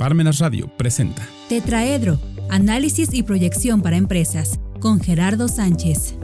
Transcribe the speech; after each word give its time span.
Parmenas 0.00 0.38
Radio 0.38 0.66
presenta 0.78 1.28
Tetraedro, 1.50 2.18
análisis 2.48 3.12
y 3.12 3.22
proyección 3.22 3.82
para 3.82 3.98
empresas, 3.98 4.58
con 4.80 4.98
Gerardo 4.98 5.46
Sánchez. 5.46 6.14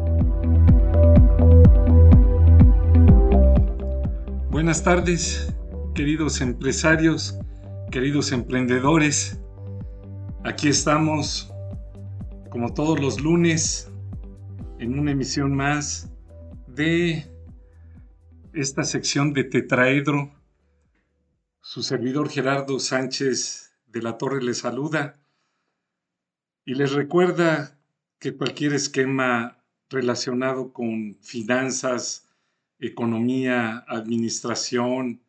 Buenas 4.49 4.83
tardes, 4.83 5.55
queridos 5.95 6.41
empresarios, 6.41 7.39
queridos 7.91 8.33
emprendedores. 8.33 9.43
Aquí 10.43 10.69
estamos, 10.69 11.53
como 12.49 12.73
todos 12.73 12.99
los 12.99 13.21
lunes, 13.21 13.93
en 14.79 14.99
una 14.99 15.11
emisión 15.11 15.55
más 15.55 16.11
de 16.67 17.31
esta 18.55 18.85
sección 18.85 19.35
de 19.35 19.45
Tetraedro. 19.45 20.33
Su 21.61 21.83
servidor 21.83 22.31
Gerardo 22.31 22.81
Sánchez 22.81 23.66
de 23.87 24.03
la 24.03 24.19
Torre 24.19 24.43
les 24.43 24.59
saluda 24.59 25.21
y 26.65 26.75
les 26.75 26.93
recuerda 26.93 27.79
que 28.19 28.37
cualquier 28.37 28.75
esquema 28.75 29.63
relacionado 29.89 30.73
con 30.73 31.17
finanzas, 31.21 32.29
economía, 32.79 33.85
administración, 33.87 35.23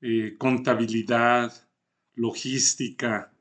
eh, 0.00 0.36
contabilidad, 0.38 1.52
logística, 2.14 3.32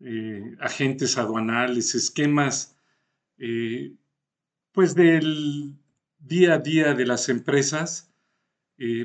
eh, 0.00 0.56
agentes 0.60 1.16
aduanales, 1.16 1.94
esquemas, 1.94 2.76
eh, 3.38 3.94
pues 4.72 4.94
del 4.94 5.74
día 6.18 6.54
a 6.54 6.58
día 6.58 6.94
de 6.94 7.06
las 7.06 7.28
empresas, 7.28 8.12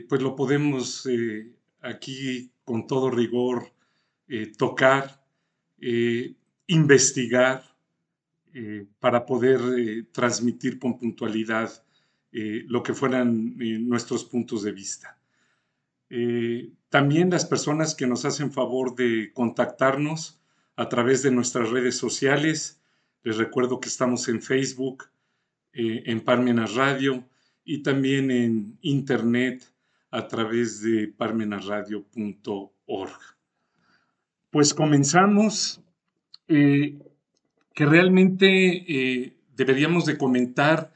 pues 0.07 0.21
lo 0.21 0.35
podemos 0.35 1.07
aquí 1.81 2.51
con 2.63 2.85
todo 2.85 3.09
rigor 3.09 3.73
eh, 4.27 4.52
tocar, 4.58 5.23
eh, 5.80 6.36
investigar, 6.68 7.63
eh, 8.54 8.85
para 8.99 9.26
poder 9.26 10.05
transmitir 10.12 10.80
con 10.80 10.98
puntualidad 10.98 11.84
lo 12.32 12.82
que 12.82 12.96
fueran 12.96 13.55
nuestros 13.88 14.26
puntos 14.26 14.63
de 14.63 14.71
vista. 14.71 15.20
también 16.90 17.30
las 17.30 17.46
personas 17.46 17.93
que 17.93 18.07
nos 18.07 18.26
hacen 18.26 18.52
favor 18.52 18.96
de 18.96 19.32
contactarnos 19.34 20.41
a 20.76 20.90
través 20.90 21.21
de 21.21 21.30
nuestras 21.30 21.70
redes 21.70 21.96
sociales, 21.96 22.82
les 23.24 23.37
recuerdo 23.37 23.80
que 23.80 23.90
estamos 23.90 24.27
en 24.30 24.41
Facebook, 24.41 25.04
en 25.74 26.21
Parmenas 26.21 26.74
Radio 26.74 27.24
y 27.63 27.84
también 27.84 28.32
en 28.32 28.80
Internet 28.82 29.71
a 30.10 30.27
través 30.27 30.82
de 30.82 31.08
parmenasradio.org 31.08 33.34
pues 34.54 34.76
comenzamos, 34.76 35.82
eh, 36.48 36.99
que 37.73 37.85
realmente 37.87 38.85
eh, 38.87 39.35
deberíamos 39.55 40.05
de 40.05 40.15
comentar 40.15 40.93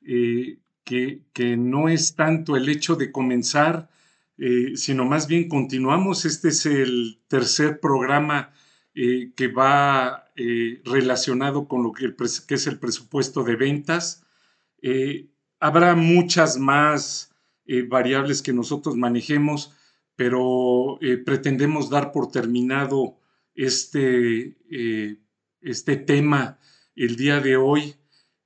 eh, 0.00 0.56
que, 0.84 1.20
no 1.58 1.90
es 1.90 2.14
tanto 2.14 2.56
el 2.56 2.66
hecho 2.70 2.96
de 2.96 3.12
comenzar, 3.12 3.90
sino 4.74 5.04
más 5.04 5.28
bien 5.28 5.48
continuamos. 5.48 6.24
Este 6.24 6.48
es 6.48 6.66
el 6.66 7.20
tercer 7.28 7.78
programa 7.78 8.52
que 8.94 9.48
va 9.48 10.26
relacionado 10.84 11.68
con 11.68 11.82
lo 11.82 11.92
que, 11.92 12.14
que, 12.48 12.54
es 12.54 12.66
el 12.66 12.78
presupuesto 12.78 13.44
de 13.44 13.56
ventas. 13.56 14.24
habrá 15.60 15.94
muchas 15.94 16.58
más 16.58 17.32
variables 17.88 18.42
que 18.42 18.52
nosotros 18.52 18.96
manejemos, 18.96 19.74
pero 20.16 20.98
eh, 21.00 21.16
pretendemos 21.18 21.90
dar 21.90 22.12
por 22.12 22.30
terminado 22.30 23.18
este, 23.54 24.56
eh, 24.70 25.18
este 25.60 25.96
tema 25.96 26.58
el 26.94 27.16
día 27.16 27.40
de 27.40 27.56
hoy. 27.56 27.94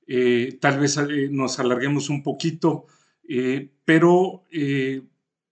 Eh, 0.07 0.57
tal 0.59 0.79
vez 0.79 0.97
nos 1.29 1.59
alarguemos 1.59 2.09
un 2.09 2.23
poquito, 2.23 2.87
pero 3.85 4.43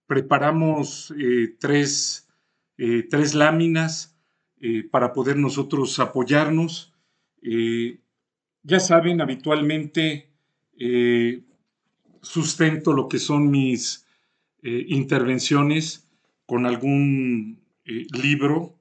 preparamos 0.08 1.14
tres, 1.60 2.28
tres, 2.76 3.36
láminas 3.36 4.18
para 4.90 5.14
poder 5.14 5.38
nosotros 5.38 6.00
apoyarnos. 6.00 6.92
ya 8.64 8.80
saben, 8.80 9.22
habitualmente 9.22 10.32
sustento 12.24 12.94
lo 12.94 13.08
que 13.08 13.20
son 13.20 13.52
mis 13.52 14.08
intervenciones 14.64 16.07
con 16.48 16.66
algún 16.66 17.62
eh, 17.86 18.08
libro 18.20 18.80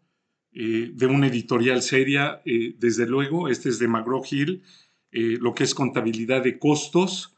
eh, 0.52 0.90
de 0.94 1.06
una 1.06 1.26
editorial 1.26 1.82
seria, 1.82 2.40
eh, 2.46 2.74
desde 2.78 3.06
luego, 3.06 3.48
este 3.48 3.68
es 3.68 3.78
de 3.78 3.88
McGraw 3.88 4.22
Hill, 4.30 4.62
lo 5.10 5.54
que 5.54 5.64
es 5.64 5.74
contabilidad 5.74 6.44
de 6.44 6.58
costos, 6.58 7.34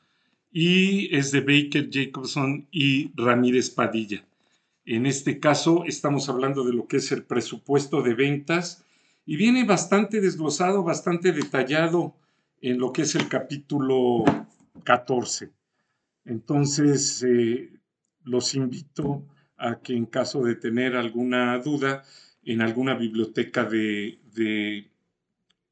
y 0.50 1.14
es 1.14 1.30
de 1.30 1.42
Baker, 1.42 1.90
Jacobson 1.92 2.66
y 2.72 3.12
Ramírez 3.14 3.70
Padilla. 3.70 4.26
En 4.84 5.06
este 5.06 5.38
caso 5.38 5.84
estamos 5.86 6.28
hablando 6.28 6.64
de 6.64 6.72
lo 6.72 6.88
que 6.88 6.96
es 6.96 7.12
el 7.12 7.22
presupuesto 7.22 8.02
de 8.02 8.14
ventas 8.14 8.84
y 9.24 9.36
viene 9.36 9.62
bastante 9.62 10.20
desglosado, 10.20 10.82
bastante 10.82 11.30
detallado 11.30 12.16
en 12.60 12.78
lo 12.78 12.92
que 12.92 13.02
es 13.02 13.14
el 13.14 13.28
capítulo 13.28 14.24
14. 14.82 15.52
Entonces, 16.24 17.24
los 18.24 18.54
invito 18.56 19.24
a 19.58 19.80
que 19.80 19.94
en 19.94 20.06
caso 20.06 20.42
de 20.44 20.54
tener 20.54 20.96
alguna 20.96 21.58
duda 21.58 22.04
en 22.44 22.62
alguna 22.62 22.94
biblioteca 22.94 23.64
de, 23.64 24.18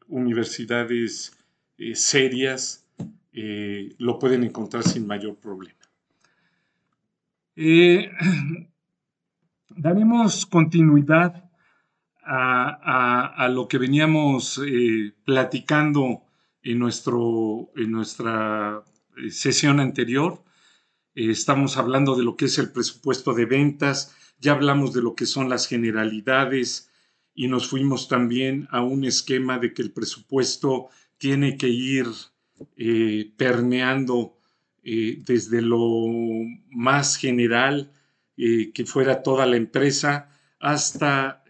universidades 0.09 1.37
eh, 1.79 1.95
serias, 1.95 2.87
eh, 3.33 3.95
lo 3.99 4.19
pueden 4.19 4.45
encontrar 4.45 4.85
sin 4.85 5.07
mayor 5.07 5.37
problema. 5.37 5.81
Eh, 7.57 8.11
daremos 9.71 10.47
continuidad 10.47 11.51
a, 12.23 13.49
lo 13.53 13.69
que 13.69 13.79
veníamos 13.79 14.61
platicando 15.25 16.25
en, 16.63 16.79
nuestro, 16.81 17.71
en 17.77 17.93
nuestra 17.93 18.83
sesión 19.31 19.79
anterior 19.79 20.43
estamos 21.17 21.79
hablando 21.79 22.15
de 22.15 22.25
lo 22.25 22.37
que 22.37 22.45
es 22.45 22.59
el 22.59 22.71
presupuesto 22.71 23.33
de 23.33 23.47
ventas, 23.47 24.15
ya 24.39 24.53
hablamos 24.53 24.93
de 24.93 25.03
lo 25.03 25.15
que 25.15 25.27
son 25.27 25.49
las 25.49 25.67
generalidades 25.67 26.91
y 27.35 27.49
nos 27.49 27.69
fuimos 27.69 28.09
también 28.09 28.69
a 28.71 28.83
un 28.83 29.05
esquema 29.05 29.59
de 29.59 29.73
que 29.73 29.83
el 29.83 29.93
presupuesto 29.93 30.89
tiene 31.19 31.57
que 31.57 31.69
ir 31.69 32.07
eh, 32.77 33.33
permeando 33.37 34.39
eh, 34.83 35.23
desde 35.25 35.63
lo 35.63 36.07
más 36.71 37.17
general, 37.17 37.93
eh, 38.37 38.73
que 38.73 38.85
fuera 38.85 39.23
toda 39.23 39.47
la 39.47 39.57
empresa, 39.57 40.31
hasta 40.61 41.45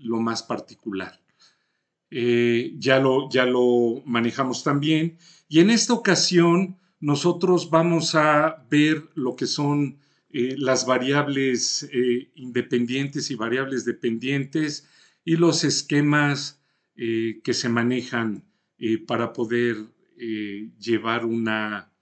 lo 0.00 0.20
más 0.20 0.42
particular. 0.42 1.20
ya, 2.10 2.98
lo, 2.98 3.28
ya 3.30 3.46
lo 3.46 4.02
manejamos 4.04 4.64
también. 4.64 5.18
Y 5.48 5.60
en 5.60 5.70
esta 5.70 5.92
ocasión 5.92 6.77
nosotros 7.00 7.70
vamos 7.70 8.14
a 8.14 8.66
ver 8.70 9.08
lo 9.14 9.36
que 9.36 9.46
son 9.46 9.98
eh, 10.30 10.56
las 10.58 10.84
variables 10.84 11.88
eh, 11.92 12.30
independientes 12.34 13.30
y 13.30 13.34
variables 13.34 13.84
dependientes 13.84 14.86
y 15.24 15.36
los 15.36 15.64
esquemas 15.64 16.60
eh, 16.96 17.40
que 17.44 17.54
se 17.54 17.68
manejan 17.68 18.44
para 19.08 19.32
poder 19.32 19.76
llevar 20.78 21.24
una, 21.24 21.92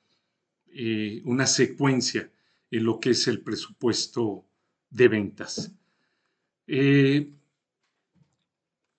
una 1.25 1.47
secuencia 1.47 2.31
en 2.71 2.85
lo 2.85 3.01
que 3.01 3.11
es 3.11 3.27
el 3.29 3.41
presupuesto 3.41 4.45
de 4.91 5.09
ventas. 5.09 5.73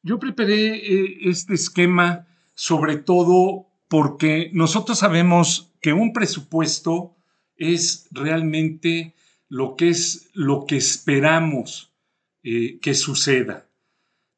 yo 0.01 0.19
preparé 0.19 1.29
este 1.29 1.53
esquema 1.53 2.27
sobre 2.55 2.97
todo 2.97 3.67
porque 3.87 4.49
nosotros 4.53 4.99
sabemos 4.99 5.71
que 5.81 5.93
un 5.93 6.13
presupuesto 6.13 7.15
es 7.55 8.07
realmente 8.11 9.13
lo 9.49 9.75
que 9.75 9.89
es 9.89 10.29
lo 10.33 10.65
que 10.65 10.77
esperamos 10.77 11.91
eh, 12.43 12.79
que 12.81 12.93
suceda, 12.93 13.67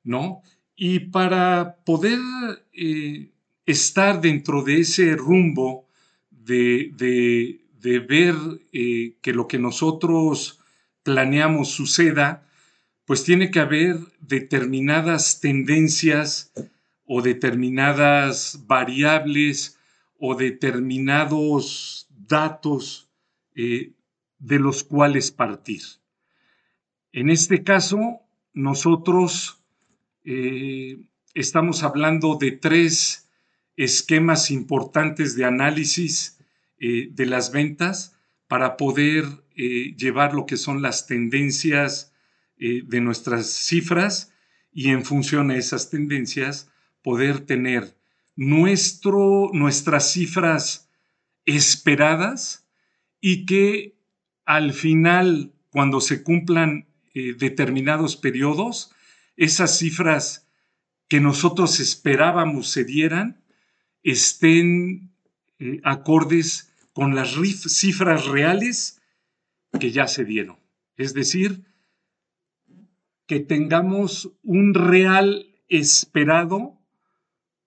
¿no? 0.03 0.41
Y 0.75 0.99
para 0.99 1.77
poder 1.83 2.19
eh, 2.73 3.29
estar 3.65 4.21
dentro 4.21 4.63
de 4.63 4.81
ese 4.81 5.15
rumbo 5.15 5.87
de, 6.29 7.59
ver 8.07 8.35
eh, 8.71 9.15
que 9.21 9.33
lo 9.33 9.47
que 9.47 9.59
nosotros 9.59 10.59
planeamos 11.03 11.69
suceda, 11.69 12.47
pues 13.05 13.23
tiene 13.23 13.51
que 13.51 13.59
haber 13.59 13.97
determinadas 14.19 15.39
tendencias 15.41 16.51
o 17.11 17.23
determinadas 17.23 18.67
variables 18.67 19.79
o 20.19 20.35
determinados 20.35 22.07
datos 22.07 23.09
eh, 23.55 23.93
de 24.37 24.59
los 24.59 24.83
cuales 24.83 25.31
partir. 25.31 25.81
En 27.11 27.31
este 27.31 27.63
caso, 27.63 28.19
nosotros 28.53 29.59
eh, 30.23 30.99
estamos 31.33 31.81
hablando 31.81 32.35
de 32.35 32.51
tres 32.51 33.27
esquemas 33.75 34.51
importantes 34.51 35.35
de 35.35 35.45
análisis 35.45 36.37
eh, 36.77 37.09
de 37.11 37.25
las 37.25 37.51
ventas 37.51 38.15
para 38.47 38.77
poder 38.77 39.25
llevar 39.55 40.35
lo 40.35 40.45
que 40.45 40.55
son 40.55 40.81
las 40.81 41.05
tendencias 41.05 42.13
de 42.57 43.01
nuestras 43.01 43.51
cifras 43.51 44.31
y 44.71 44.89
en 44.89 45.03
función 45.03 45.51
a 45.51 45.57
esas 45.57 45.89
tendencias 45.89 46.71
poder 47.01 47.41
tener 47.41 47.95
nuestro, 48.35 49.49
nuestras 49.53 50.11
cifras 50.11 50.89
esperadas 51.45 52.67
y 53.21 53.45
que 53.45 53.97
al 54.45 54.73
final, 54.73 55.53
cuando 55.69 56.01
se 56.01 56.23
cumplan 56.23 56.87
determinados 57.13 58.15
periodos, 58.15 58.91
esas 59.35 59.77
cifras 59.77 60.47
que 61.07 61.19
nosotros 61.19 61.79
esperábamos 61.79 62.69
se 62.69 62.83
dieran 62.83 63.41
estén 64.03 65.11
eh, 65.59 65.81
acordes 65.83 66.71
con 66.93 67.15
las 67.15 67.35
cifras 67.67 68.25
reales 68.25 69.01
que 69.79 69.91
ya 69.91 70.07
se 70.07 70.25
dieron. 70.25 70.57
Es 70.97 71.13
decir, 71.13 71.63
que 73.25 73.39
tengamos 73.39 74.31
un 74.43 74.73
real 74.73 75.47
esperado 75.67 76.78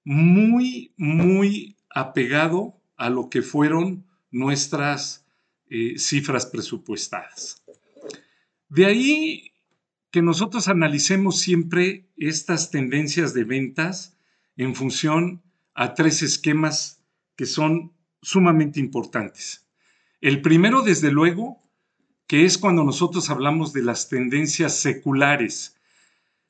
muy, 0.05 0.93
muy 0.97 1.77
apegado 1.91 2.81
a 2.97 3.11
lo 3.11 3.29
que 3.31 3.43
fueron 3.43 4.05
nuestras 4.31 5.27
eh, 5.69 5.99
cifras 5.99 6.47
presupuestadas. 6.47 7.63
De 8.69 8.87
ahí 8.87 9.53
que 10.11 10.23
nosotros 10.23 10.69
analicemos 10.69 11.41
siempre 11.41 12.07
estas 12.17 12.71
tendencias 12.71 13.35
de 13.35 13.45
ventas 13.45 14.17
en 14.57 14.75
función 14.75 15.43
a 15.75 15.95
tres 15.95 16.23
esquemas 16.23 17.03
que 17.37 17.47
son 17.47 17.93
sumamente 18.21 18.79
importantes. 18.79 19.67
El 20.21 20.43
primero, 20.43 20.83
desde 20.83 21.11
luego, 21.11 21.63
que 22.27 22.45
es 22.45 22.57
cuando 22.59 22.85
nosotros 22.85 23.29
hablamos 23.31 23.73
de 23.73 23.83
las 23.83 24.09
tendencias 24.09 24.77
seculares. 24.77 25.77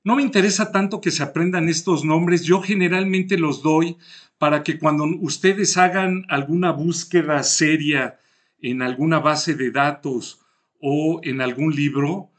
No 0.04 0.16
me 0.16 0.22
interesa 0.22 0.72
tanto 0.72 1.00
que 1.00 1.12
se 1.12 1.22
aprendan 1.22 1.68
estos 1.68 2.04
nombres, 2.04 2.42
yo 2.42 2.60
generalmente 2.60 3.38
los 3.38 3.62
doy 3.62 3.96
para 4.36 4.64
que 4.64 4.78
cuando 4.78 5.04
ustedes 5.20 5.76
hagan 5.76 6.24
alguna 6.28 6.72
búsqueda 6.72 7.42
seria 7.44 8.18
en 8.60 8.82
alguna 8.82 9.20
base 9.20 9.54
de 9.54 9.70
datos 9.70 10.40
o 10.80 11.20
en 11.22 11.40
algún 11.40 11.74
libro, 11.74 12.30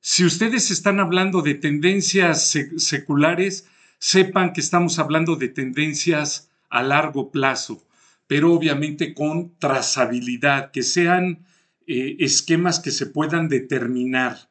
si 0.00 0.24
ustedes 0.24 0.72
están 0.72 0.98
hablando 0.98 1.42
de 1.42 1.54
tendencias 1.54 2.56
seculares, 2.76 3.68
sepan 3.98 4.52
que 4.52 4.60
estamos 4.60 4.98
hablando 4.98 5.36
de 5.36 5.48
tendencias 5.48 6.50
a 6.68 6.82
largo 6.82 7.30
plazo, 7.30 7.86
pero 8.26 8.52
obviamente 8.52 9.14
con 9.14 9.56
trazabilidad, 9.58 10.72
que 10.72 10.82
sean 10.82 11.46
eh, 11.86 12.16
esquemas 12.18 12.80
que 12.80 12.90
se 12.90 13.06
puedan 13.06 13.48
determinar. 13.48 14.48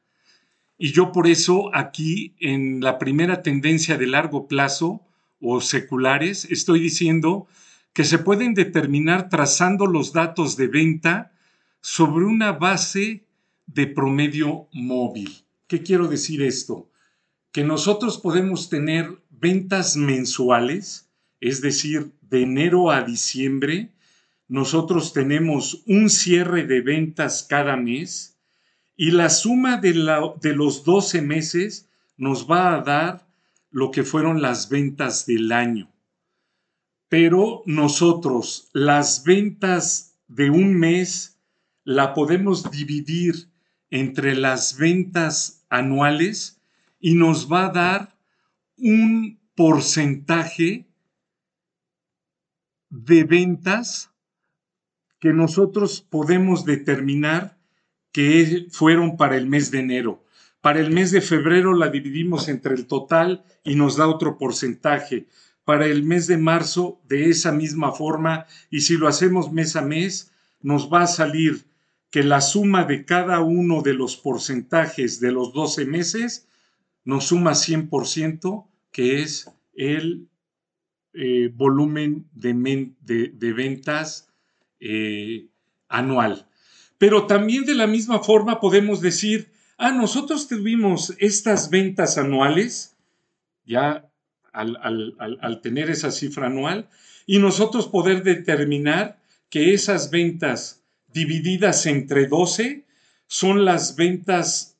Y 0.78 0.92
yo 0.92 1.12
por 1.12 1.28
eso 1.28 1.74
aquí 1.74 2.36
en 2.40 2.82
la 2.82 3.00
primera 3.00 3.42
tendencia 3.42 3.98
de 3.98 4.08
largo 4.08 4.48
plazo 4.48 5.02
o 5.40 5.62
seculares 5.62 6.46
estoy 6.50 6.80
diciendo 6.80 7.48
que 7.94 8.04
se 8.04 8.18
pueden 8.18 8.54
determinar 8.54 9.30
trazando 9.30 9.86
los 9.88 10.12
datos 10.12 10.58
de 10.58 10.68
venta 10.68 11.32
sobre 11.80 12.26
una 12.26 12.52
base 12.52 13.26
de 13.68 13.88
promedio 13.88 14.68
móvil. 14.74 15.46
¿Qué 15.68 15.82
quiero 15.82 16.08
decir 16.08 16.42
esto? 16.42 16.90
Que 17.54 17.64
nosotros 17.64 18.18
podemos 18.18 18.70
tener 18.70 19.22
ventas 19.30 19.96
mensuales, 19.96 21.10
es 21.40 21.62
decir, 21.62 22.12
de 22.22 22.44
enero 22.44 22.92
a 22.92 23.04
diciembre, 23.04 23.94
nosotros 24.48 25.14
tenemos 25.14 25.84
un 25.88 26.10
cierre 26.10 26.66
de 26.66 26.82
ventas 26.82 27.46
cada 27.48 27.78
mes 27.78 28.35
y 28.96 29.12
la 29.12 29.30
suma 29.30 29.78
de, 29.78 29.94
de 30.42 30.56
los 30.56 30.84
12 30.84 31.22
meses 31.22 31.90
nos 32.18 32.50
va 32.50 32.76
a 32.76 32.82
dar 32.82 33.28
lo 33.70 33.92
que 33.92 34.04
fueron 34.04 34.42
las 34.42 34.70
ventas 34.70 35.26
del 35.26 35.52
año. 35.52 35.92
Pero 37.10 37.62
nosotros 37.66 38.70
las 38.74 39.24
ventas 39.24 40.18
de 40.28 40.50
un 40.50 40.74
mes 40.74 41.38
la 41.84 42.14
podemos 42.14 42.72
dividir 42.72 43.50
entre 43.90 44.36
las 44.36 44.78
ventas 44.78 45.66
anuales 45.70 46.62
y 47.00 47.16
nos 47.16 47.52
va 47.52 47.66
a 47.66 47.70
dar 47.70 48.18
un 48.78 49.40
porcentaje 49.56 50.88
de 52.90 53.24
ventas 53.24 54.12
que 55.20 55.34
nosotros 55.34 56.02
podemos 56.02 56.66
determinar 56.66 57.55
que 58.16 58.68
fueron 58.72 59.18
para 59.18 59.36
el 59.36 59.46
mes 59.46 59.72
de 59.72 59.80
enero. 59.80 60.24
Para 60.62 60.80
el 60.80 60.90
mes 60.90 61.12
de 61.12 61.20
febrero 61.20 61.74
la 61.74 61.90
dividimos 61.90 62.48
entre 62.48 62.74
el 62.74 62.88
total 62.88 63.44
y 63.66 63.76
nos 63.76 63.98
da 63.98 64.08
otro 64.08 64.38
porcentaje. 64.38 65.28
Para 65.66 65.88
el 65.88 66.04
mes 66.04 66.26
de 66.28 66.38
marzo 66.38 67.02
de 67.10 67.30
esa 67.30 67.52
misma 67.52 67.92
forma 67.92 68.46
y 68.70 68.80
si 68.82 68.96
lo 68.96 69.10
hacemos 69.10 69.52
mes 69.52 69.76
a 69.76 69.82
mes 69.82 70.32
nos 70.62 70.90
va 70.90 71.02
a 71.02 71.08
salir 71.08 71.66
que 72.10 72.24
la 72.24 72.40
suma 72.40 72.86
de 72.86 73.04
cada 73.04 73.42
uno 73.42 73.82
de 73.82 73.96
los 73.96 74.16
porcentajes 74.16 75.20
de 75.20 75.34
los 75.34 75.52
12 75.52 75.86
meses 75.86 76.48
nos 77.04 77.26
suma 77.26 77.52
100%, 77.52 78.66
que 78.94 79.24
es 79.24 79.52
el 79.74 80.30
eh, 81.12 81.52
volumen 81.54 82.30
de, 82.32 82.54
ventas 83.52 84.30
eh, 84.80 85.50
anual. 85.90 86.48
Pero 86.98 87.28
también 87.28 87.66
de 87.66 87.76
la 87.76 87.88
misma 87.88 88.20
forma 88.20 88.60
podemos 88.60 89.02
decir, 89.02 89.52
ah, 89.78 89.92
nosotros 89.92 90.48
tuvimos 90.48 91.14
estas 91.20 91.70
ventas 91.70 92.18
anuales, 92.18 92.96
ya 93.66 94.10
al, 94.54 94.78
al 95.20 95.62
tener 95.62 95.90
esa 95.90 96.12
cifra 96.12 96.48
anual, 96.48 96.90
y 97.26 97.40
nosotros 97.40 97.88
poder 97.88 98.24
determinar 98.24 99.20
que 99.50 99.74
esas 99.74 100.12
ventas 100.12 100.82
divididas 101.12 101.86
entre 101.86 102.28
12 102.28 102.86
son 103.28 103.66
las 103.66 103.96
ventas 103.96 104.78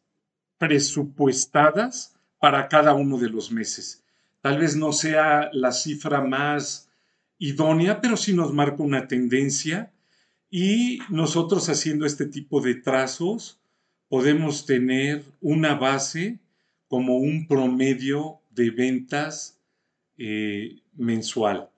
presupuestadas 0.58 2.16
para 2.40 2.68
cada 2.68 2.94
uno 2.94 3.18
de 3.18 3.30
los 3.30 3.52
meses. 3.52 4.04
Tal 4.42 4.60
vez 4.60 4.76
no 4.76 4.94
sea 4.94 5.50
la 5.54 5.72
cifra 5.72 6.22
más 6.22 6.90
idónea, 7.40 8.02
pero 8.02 8.18
sí 8.18 8.34
nos 8.34 8.54
marca 8.54 8.84
una 8.84 9.08
tendencia 9.08 9.92
y 10.58 11.00
nosotros 11.10 11.68
haciendo 11.68 12.06
este 12.06 12.26
tipo 12.28 12.62
de 12.62 12.76
trazos 12.76 13.60
podemos 14.08 14.66
tener 14.66 15.26
una 15.42 15.76
base 15.76 16.40
como 16.88 17.18
un 17.18 17.46
promedio 17.46 18.40
de 18.52 18.70
ventas 18.70 19.60
eh, 20.18 20.78
mensual. 20.96 21.70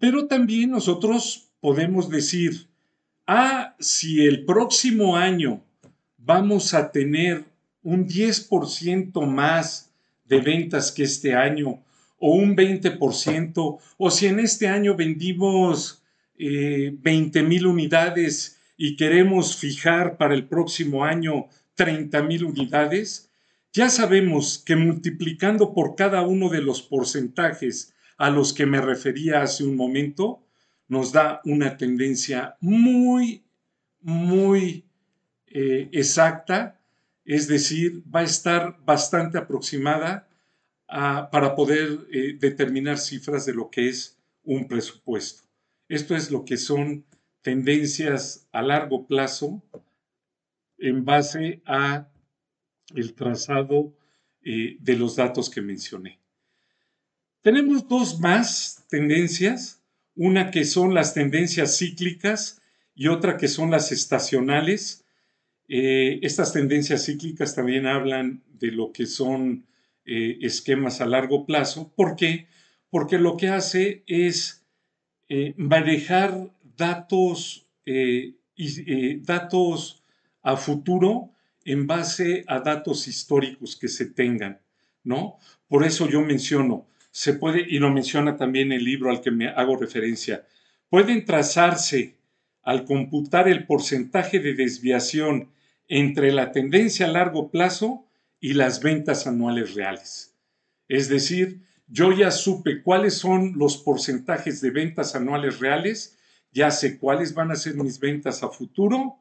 Pero 0.00 0.26
también 0.26 0.72
nosotros 0.72 1.46
podemos 1.60 2.10
decir, 2.10 2.66
ah, 3.28 3.76
si 3.78 4.26
el 4.26 4.44
próximo 4.44 5.16
año 5.16 5.62
vamos 6.18 6.74
a 6.74 6.90
tener 6.90 7.44
un 7.84 8.08
10% 8.08 9.24
más 9.26 9.92
de 10.24 10.40
ventas 10.40 10.90
que 10.90 11.04
este 11.04 11.34
año, 11.34 11.84
o 12.18 12.34
un 12.34 12.56
20%, 12.56 13.78
o 13.96 14.10
si 14.10 14.26
en 14.26 14.40
este 14.40 14.66
año 14.66 14.96
vendimos 14.96 16.01
20 16.38 17.38
eh, 17.38 17.42
mil 17.42 17.66
unidades 17.66 18.60
y 18.76 18.96
queremos 18.96 19.56
fijar 19.56 20.16
para 20.16 20.34
el 20.34 20.48
próximo 20.48 21.04
año 21.04 21.46
30 21.74 22.22
mil 22.22 22.44
unidades, 22.44 23.30
ya 23.72 23.88
sabemos 23.88 24.58
que 24.58 24.76
multiplicando 24.76 25.72
por 25.72 25.94
cada 25.94 26.22
uno 26.22 26.48
de 26.48 26.60
los 26.60 26.82
porcentajes 26.82 27.94
a 28.18 28.30
los 28.30 28.52
que 28.52 28.66
me 28.66 28.80
refería 28.80 29.42
hace 29.42 29.64
un 29.64 29.76
momento, 29.76 30.44
nos 30.88 31.12
da 31.12 31.40
una 31.44 31.76
tendencia 31.76 32.56
muy, 32.60 33.44
muy 34.00 34.84
eh, 35.46 35.88
exacta, 35.92 36.80
es 37.24 37.48
decir, 37.48 38.02
va 38.14 38.20
a 38.20 38.24
estar 38.24 38.78
bastante 38.84 39.38
aproximada 39.38 40.28
para 40.86 41.54
poder 41.54 42.06
eh, 42.12 42.36
determinar 42.38 42.98
cifras 42.98 43.46
de 43.46 43.54
lo 43.54 43.70
que 43.70 43.88
es 43.88 44.18
un 44.44 44.68
presupuesto. 44.68 45.44
Esto 45.92 46.16
es 46.16 46.30
lo 46.30 46.46
que 46.46 46.56
son 46.56 47.04
tendencias 47.42 48.48
a 48.50 48.62
largo 48.62 49.06
plazo 49.06 49.62
en 50.78 51.04
base 51.04 51.60
a 51.66 52.10
el 52.94 53.12
trazado 53.12 53.94
eh, 54.42 54.78
de 54.80 54.96
los 54.96 55.16
datos 55.16 55.50
que 55.50 55.60
mencioné. 55.60 56.18
Tenemos 57.42 57.86
dos 57.88 58.18
más 58.20 58.86
tendencias 58.88 59.82
una 60.14 60.50
que 60.50 60.64
son 60.64 60.94
las 60.94 61.12
tendencias 61.12 61.76
cíclicas 61.76 62.62
y 62.94 63.08
otra 63.08 63.36
que 63.36 63.48
son 63.48 63.70
las 63.70 63.92
estacionales. 63.92 65.04
Eh, 65.68 66.20
estas 66.22 66.54
tendencias 66.54 67.04
cíclicas 67.04 67.54
también 67.54 67.86
hablan 67.86 68.42
de 68.48 68.72
lo 68.72 68.92
que 68.92 69.04
son 69.04 69.66
eh, 70.06 70.38
esquemas 70.40 71.02
a 71.02 71.06
largo 71.06 71.44
plazo. 71.44 71.92
¿Por 71.94 72.16
qué? 72.16 72.46
Porque 72.88 73.18
lo 73.18 73.36
que 73.36 73.48
hace 73.48 74.04
es 74.06 74.61
eh, 75.28 75.54
manejar 75.56 76.50
datos, 76.76 77.66
y, 77.84 78.34
datos 79.20 80.02
a 80.42 80.56
futuro 80.56 81.30
en 81.64 81.86
base 81.86 82.44
a 82.48 82.60
datos 82.60 83.08
históricos 83.08 83.76
que 83.76 83.88
se 83.88 84.06
tengan, 84.06 84.60
¿no? 85.04 85.38
Por 85.68 85.84
eso 85.84 86.08
yo 86.08 86.22
menciono, 86.22 86.86
se 87.10 87.34
puede, 87.34 87.64
y 87.68 87.78
lo 87.78 87.90
menciona 87.90 88.36
también 88.36 88.72
el 88.72 88.84
libro 88.84 89.10
al 89.10 89.20
que 89.20 89.30
me 89.30 89.48
hago 89.48 89.76
referencia, 89.76 90.46
pueden 90.88 91.24
trazarse 91.24 92.16
al 92.62 92.84
computar 92.84 93.48
el 93.48 93.66
porcentaje 93.66 94.38
de 94.38 94.54
desviación 94.54 95.50
entre 95.88 96.32
la 96.32 96.52
tendencia 96.52 97.06
a 97.06 97.10
largo 97.10 97.50
plazo 97.50 98.06
y 98.40 98.54
las 98.54 98.82
ventas 98.82 99.26
anuales 99.26 99.74
reales. 99.74 100.34
Es 100.88 101.08
decir, 101.08 101.62
yo 101.92 102.10
ya 102.10 102.30
supe 102.30 102.82
cuáles 102.82 103.18
son 103.18 103.52
los 103.58 103.76
porcentajes 103.76 104.62
de 104.62 104.70
ventas 104.70 105.14
anuales 105.14 105.60
reales, 105.60 106.16
ya 106.50 106.70
sé 106.70 106.98
cuáles 106.98 107.34
van 107.34 107.50
a 107.50 107.54
ser 107.54 107.74
mis 107.74 108.00
ventas 108.00 108.42
a 108.42 108.48
futuro, 108.48 109.18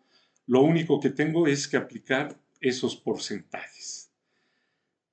lo 0.48 0.62
único 0.62 1.02
que 1.02 1.10
tengo 1.10 1.48
es 1.48 1.68
que 1.68 1.76
aplicar 1.76 2.38
esos 2.62 2.96
porcentajes. 2.96 4.10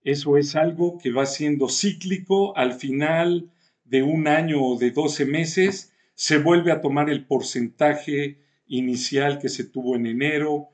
Eso 0.04 0.38
es 0.38 0.54
algo 0.54 0.98
que 0.98 1.10
va 1.10 1.26
siendo 1.26 1.68
cíclico 1.68 2.56
al 2.56 2.74
final 2.74 3.50
de 3.84 4.04
un 4.04 4.28
año 4.28 4.64
o 4.64 4.78
de 4.78 4.92
12 4.92 5.24
meses 5.24 5.92
se 6.14 6.38
vuelve 6.38 6.70
a 6.70 6.80
tomar 6.80 7.10
el 7.10 7.26
porcentaje 7.26 8.38
inicial 8.68 9.40
que 9.40 9.48
se 9.48 9.64
tuvo 9.64 9.96
en 9.96 10.06
enero, 10.06 10.68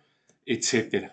etc. 0.45 1.13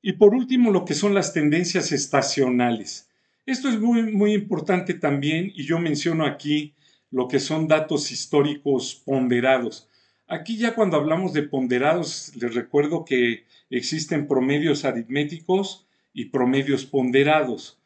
Y 0.00 0.14
por 0.14 0.34
último, 0.34 0.72
lo 0.72 0.84
que 0.84 0.94
son 0.94 1.14
las 1.14 1.32
tendencias 1.32 1.92
estacionales. 1.92 3.08
Esto 3.44 3.68
es 3.68 3.80
muy, 3.80 4.04
muy 4.12 4.34
importante 4.34 4.94
también 4.94 5.52
y 5.54 5.64
yo 5.64 5.80
menciono 5.80 6.24
aquí 6.24 6.74
lo 7.10 7.26
que 7.26 7.40
son 7.40 7.66
datos 7.66 8.12
históricos 8.12 9.02
ponderados. 9.04 9.88
Aquí 10.28 10.56
ya 10.56 10.74
cuando 10.74 10.96
hablamos 10.96 11.32
de 11.32 11.42
ponderados, 11.42 12.32
les 12.36 12.54
recuerdo 12.54 13.04
que 13.04 13.44
existen 13.68 14.28
promedios 14.28 14.84
aritméticos 14.84 15.86
y 16.12 16.26
promedios 16.26 16.86
ponderados. 16.86 17.80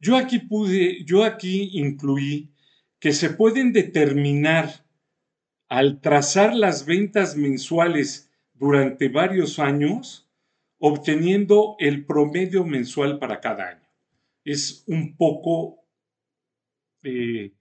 Yo 0.00 0.16
aquí 0.16 0.38
pude, 0.38 1.02
yo 1.04 1.24
aquí 1.24 1.70
incluí 1.72 2.50
que 2.98 3.12
se 3.12 3.30
pueden 3.30 3.72
determinar 3.72 4.84
al 5.68 6.00
trazar 6.00 6.54
las 6.54 6.84
ventas 6.84 7.36
mensuales 7.36 8.30
durante 8.52 9.08
varios 9.08 9.58
años, 9.58 10.28
obteniendo 10.78 11.76
el 11.78 12.04
promedio 12.04 12.64
mensual 12.64 13.18
para 13.18 13.40
cada 13.40 13.68
año. 13.70 13.89
Es 14.44 14.84
un 14.86 15.16
poco 15.16 15.84
eh, 17.02 17.52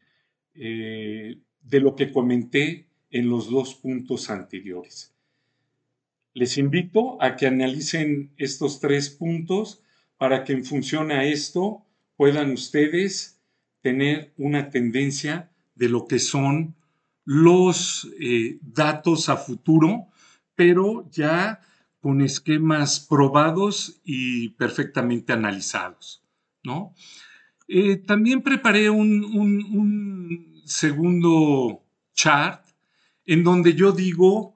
eh, 0.55 1.37
de 1.61 1.79
lo 1.79 1.95
que 1.95 2.11
comenté 2.11 2.87
en 3.09 3.29
los 3.29 3.49
dos 3.49 3.75
puntos 3.75 4.29
anteriores. 4.29 5.13
Les 6.33 6.57
invito 6.57 7.21
a 7.21 7.35
que 7.35 7.47
analicen 7.47 8.33
estos 8.37 8.79
tres 8.79 9.09
puntos 9.09 9.81
para 10.17 10.43
que 10.43 10.53
en 10.53 10.63
función 10.63 11.11
a 11.11 11.23
esto 11.23 11.85
puedan 12.15 12.51
ustedes 12.51 13.41
tener 13.81 14.33
una 14.37 14.69
tendencia 14.69 15.51
de 15.75 15.89
lo 15.89 16.05
que 16.05 16.19
son 16.19 16.75
los 17.23 18.09
eh, 18.19 18.57
datos 18.61 19.29
a 19.29 19.37
futuro, 19.37 20.07
pero 20.55 21.09
ya 21.11 21.61
con 21.99 22.21
esquemas 22.21 22.99
probados 22.99 24.01
y 24.03 24.49
perfectamente 24.49 25.33
analizados. 25.33 26.23
Eh, 27.67 27.97
también 27.97 28.41
preparé 28.41 28.89
un, 28.89 29.23
un 29.23 30.61
segundo 30.65 31.83
chart 32.13 32.67
en 33.25 33.43
donde 33.43 33.75
yo 33.75 33.91
digo 33.91 34.55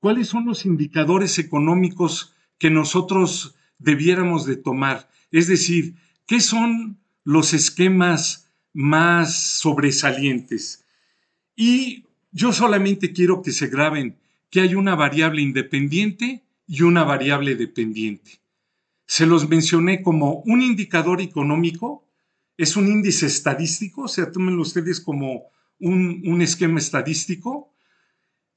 cuáles 0.00 0.28
son 0.28 0.44
los 0.44 0.64
indicadores 0.64 1.38
económicos 1.38 2.34
que 2.58 2.70
nosotros 2.70 3.54
debiéramos 3.78 4.44
de 4.44 4.56
tomar. 4.56 5.08
Es 5.30 5.46
decir, 5.46 5.94
qué 6.26 6.40
son 6.40 6.98
los 7.24 7.54
esquemas 7.54 8.50
más 8.72 9.58
sobresalientes. 9.58 10.84
Y 11.56 12.04
yo 12.30 12.52
solamente 12.52 13.12
quiero 13.12 13.42
que 13.42 13.52
se 13.52 13.68
graben 13.68 14.16
que 14.50 14.60
hay 14.60 14.74
una 14.74 14.94
variable 14.94 15.42
independiente 15.42 16.44
y 16.66 16.82
una 16.82 17.04
variable 17.04 17.56
dependiente. 17.56 18.40
Se 19.08 19.24
los 19.24 19.48
mencioné 19.48 20.02
como 20.02 20.42
un 20.44 20.60
indicador 20.60 21.22
económico, 21.22 22.06
es 22.58 22.76
un 22.76 22.88
índice 22.88 23.24
estadístico, 23.24 24.02
o 24.02 24.08
sea, 24.08 24.30
tómenlo 24.30 24.60
ustedes 24.60 25.00
como 25.00 25.44
un, 25.80 26.22
un 26.26 26.42
esquema 26.42 26.78
estadístico. 26.78 27.74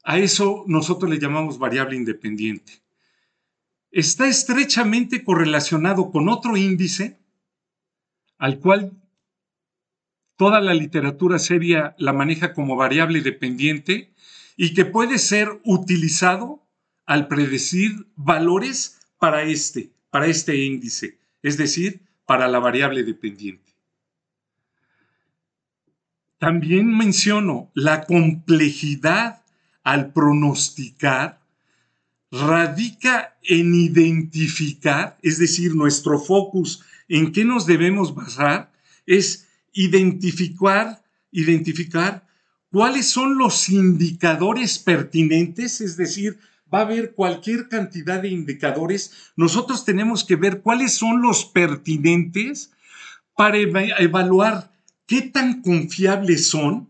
A 0.03 0.19
eso 0.19 0.65
nosotros 0.67 1.09
le 1.09 1.19
llamamos 1.19 1.57
variable 1.57 1.95
independiente. 1.95 2.83
Está 3.91 4.27
estrechamente 4.27 5.23
correlacionado 5.23 6.11
con 6.11 6.27
otro 6.27 6.57
índice 6.57 7.21
al 8.37 8.59
cual 8.59 8.91
toda 10.35 10.59
la 10.59 10.73
literatura 10.73 11.39
seria 11.39 11.95
la 11.97 12.11
maneja 12.11 12.53
como 12.53 12.75
variable 12.75 13.21
dependiente 13.21 14.13
y 14.57 14.73
que 14.73 14.83
puede 14.83 15.17
ser 15.17 15.61
utilizado 15.63 16.67
al 17.05 17.29
predecir 17.29 18.07
valores 18.17 18.99
para 19.17 19.43
este, 19.43 19.93
para 20.11 20.27
este 20.27 20.55
índice, 20.57 21.17
es 21.41 21.57
decir, 21.57 22.01
para 22.27 22.47
la 22.47 22.59
variable 22.59 23.03
dependiente. 23.03 23.71
También 26.37 26.95
menciono 26.95 27.71
la 27.73 28.03
complejidad 28.05 29.43
al 29.83 30.13
pronosticar 30.13 31.41
radica 32.31 33.37
en 33.43 33.73
identificar, 33.75 35.17
es 35.21 35.37
decir, 35.37 35.75
nuestro 35.75 36.19
focus 36.19 36.83
en 37.07 37.31
qué 37.31 37.43
nos 37.43 37.65
debemos 37.65 38.15
basar 38.15 38.71
es 39.05 39.47
identificar, 39.73 41.03
identificar 41.31 42.25
cuáles 42.71 43.07
son 43.07 43.37
los 43.37 43.69
indicadores 43.69 44.79
pertinentes, 44.79 45.81
es 45.81 45.97
decir, 45.97 46.39
va 46.73 46.79
a 46.79 46.83
haber 46.83 47.13
cualquier 47.13 47.67
cantidad 47.67 48.21
de 48.21 48.29
indicadores. 48.29 49.31
Nosotros 49.35 49.85
tenemos 49.85 50.23
que 50.23 50.35
ver 50.35 50.61
cuáles 50.61 50.93
son 50.93 51.21
los 51.21 51.45
pertinentes 51.45 52.71
para 53.35 53.57
evaluar 53.57 54.71
qué 55.05 55.21
tan 55.21 55.61
confiables 55.61 56.47
son, 56.47 56.89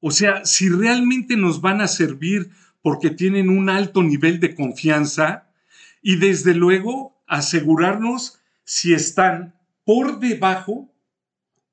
o 0.00 0.10
sea, 0.10 0.44
si 0.44 0.68
realmente 0.68 1.36
nos 1.36 1.60
van 1.60 1.80
a 1.80 1.88
servir 1.88 2.50
porque 2.82 3.10
tienen 3.10 3.48
un 3.48 3.68
alto 3.68 4.02
nivel 4.02 4.40
de 4.40 4.54
confianza 4.54 5.48
y 6.02 6.16
desde 6.16 6.54
luego 6.54 7.20
asegurarnos 7.26 8.38
si 8.64 8.92
están 8.92 9.54
por 9.84 10.20
debajo 10.20 10.92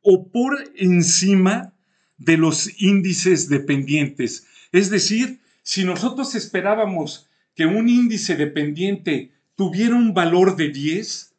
o 0.01 0.29
por 0.31 0.57
encima 0.75 1.73
de 2.17 2.37
los 2.37 2.81
índices 2.81 3.49
dependientes. 3.49 4.47
Es 4.71 4.89
decir, 4.89 5.39
si 5.65 5.83
nosotros 5.83 6.35
esperábamos 6.35 7.27
que 7.55 7.65
un 7.65 7.89
índice 7.89 8.35
dependiente 8.35 9.31
tuviera 9.55 9.95
un 9.95 10.13
valor 10.13 10.55
de 10.55 10.69
10 10.69 11.33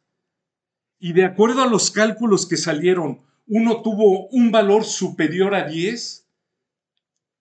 y 0.99 1.13
de 1.13 1.23
acuerdo 1.23 1.63
a 1.63 1.67
los 1.67 1.91
cálculos 1.91 2.45
que 2.45 2.57
salieron, 2.57 3.21
uno 3.47 3.81
tuvo 3.81 4.27
un 4.27 4.51
valor 4.51 4.83
superior 4.83 5.55
a 5.55 5.63
10, 5.63 6.27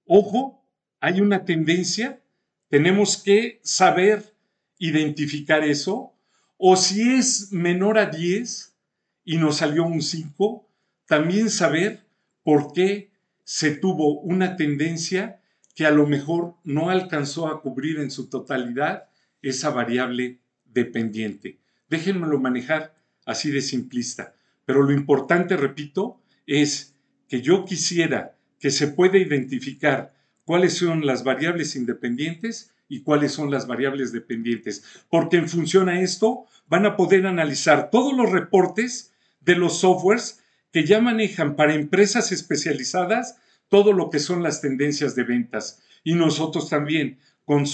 ojo, 0.06 0.64
hay 1.00 1.20
una 1.20 1.44
tendencia, 1.44 2.22
tenemos 2.68 3.16
que 3.16 3.58
saber 3.64 4.32
identificar 4.78 5.64
eso, 5.64 6.12
o 6.56 6.76
si 6.76 7.02
es 7.16 7.50
menor 7.50 7.98
a 7.98 8.06
10 8.06 8.76
y 9.24 9.38
nos 9.38 9.56
salió 9.56 9.84
un 9.84 10.02
5, 10.02 10.64
también 11.06 11.50
saber 11.50 12.06
por 12.44 12.72
qué 12.72 13.10
se 13.42 13.72
tuvo 13.72 14.20
una 14.20 14.54
tendencia 14.54 15.40
que 15.76 15.86
a 15.86 15.90
lo 15.90 16.06
mejor 16.06 16.54
no 16.64 16.88
alcanzó 16.88 17.48
a 17.48 17.60
cubrir 17.60 18.00
en 18.00 18.10
su 18.10 18.28
totalidad 18.28 19.10
esa 19.42 19.70
variable 19.70 20.38
dependiente. 20.64 21.58
Déjenmelo 21.90 22.40
manejar 22.40 22.96
así 23.26 23.50
de 23.50 23.60
simplista. 23.60 24.34
Pero 24.64 24.82
lo 24.82 24.92
importante, 24.92 25.54
repito, 25.54 26.18
es 26.46 26.94
que 27.28 27.42
yo 27.42 27.66
quisiera 27.66 28.36
que 28.58 28.70
se 28.70 28.88
pueda 28.88 29.18
identificar 29.18 30.14
cuáles 30.46 30.78
son 30.78 31.04
las 31.04 31.24
variables 31.24 31.76
independientes 31.76 32.72
y 32.88 33.02
cuáles 33.02 33.32
son 33.32 33.50
las 33.50 33.66
variables 33.66 34.12
dependientes, 34.12 34.82
porque 35.10 35.36
en 35.36 35.48
función 35.48 35.90
a 35.90 36.00
esto 36.00 36.46
van 36.68 36.86
a 36.86 36.96
poder 36.96 37.26
analizar 37.26 37.90
todos 37.90 38.16
los 38.16 38.32
reportes 38.32 39.12
de 39.40 39.56
los 39.56 39.80
softwares 39.80 40.40
que 40.72 40.84
ya 40.84 41.02
manejan 41.02 41.54
para 41.54 41.74
empresas 41.74 42.32
especializadas 42.32 43.36
todo 43.68 43.92
lo 43.92 44.10
que 44.10 44.18
son 44.18 44.42
las 44.42 44.60
tendencias 44.60 45.14
de 45.14 45.24
ventas. 45.24 45.82
Y 46.04 46.14
nosotros 46.14 46.68
también, 46.68 47.18
con, 47.44 47.64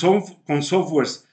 con 0.46 0.62
softwares 0.62 1.26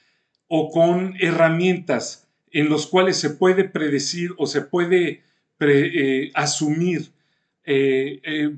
o 0.47 0.69
con 0.71 1.15
herramientas 1.19 2.27
en 2.51 2.69
los 2.69 2.87
cuales 2.87 3.17
se 3.17 3.29
puede 3.29 3.63
predecir 3.63 4.31
o 4.37 4.47
se 4.47 4.61
puede 4.61 5.23
asumir 6.33 7.11